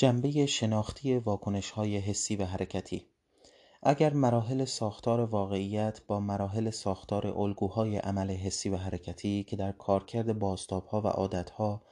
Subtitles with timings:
[0.00, 3.06] جنبه شناختی واکنش‌های حسی و حرکتی.
[3.82, 10.38] اگر مراحل ساختار واقعیت با مراحل ساختار الگوهای عمل حسی و حرکتی که در کارکرد
[10.38, 11.82] بازتابها و عادتها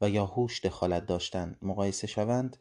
[0.00, 2.56] و یا هوش دخالت داشتند مقایسه شوند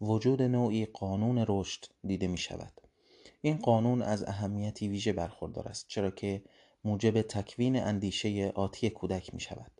[0.00, 2.80] وجود نوعی قانون رشد دیده می شود
[3.40, 6.42] این قانون از اهمیتی ویژه برخوردار است چرا که
[6.84, 9.72] موجب تکوین اندیشه آتی کودک می شود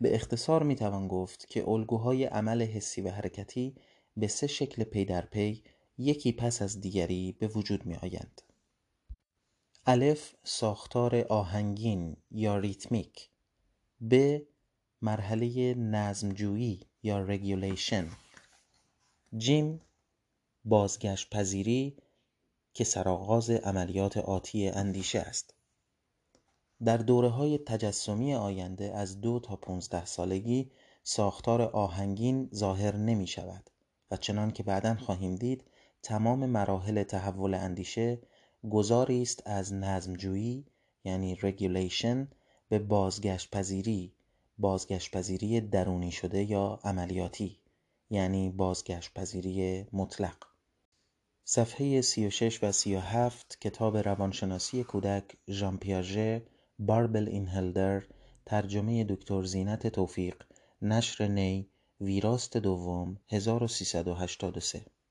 [0.00, 3.74] به اختصار می توان گفت که الگوهای عمل حسی و حرکتی
[4.16, 5.62] به سه شکل پی در پی
[5.98, 8.42] یکی پس از دیگری به وجود می آیند.
[9.86, 13.30] الف ساختار آهنگین یا ریتمیک.
[14.10, 14.38] ب
[15.02, 18.08] مرحله نظمجویی یا regulation
[19.36, 19.80] جیم
[20.64, 21.96] بازگشت پذیری
[22.74, 25.54] که سرآغاز عملیات آتی اندیشه است.
[26.84, 30.70] در دوره های تجسمی آینده از دو تا پونزده سالگی
[31.02, 33.70] ساختار آهنگین ظاهر نمی شود
[34.12, 35.64] و چنان که بعدا خواهیم دید
[36.02, 38.18] تمام مراحل تحول اندیشه
[38.70, 40.66] گذاری است از نظمجویی
[41.04, 42.28] یعنی رگولیشن
[42.68, 44.12] به بازگشت پذیری
[44.58, 47.58] بازگشت پذیری درونی شده یا عملیاتی
[48.10, 50.36] یعنی بازگشت پذیری مطلق.
[51.44, 56.42] صفحه 36 و 37 کتاب روانشناسی کودک ژان پیاژه
[56.78, 58.02] باربل اینهلدر
[58.46, 60.44] ترجمه دکتر زینت توفیق
[60.82, 61.71] نشر نی
[62.02, 65.01] ویراست دوم 1383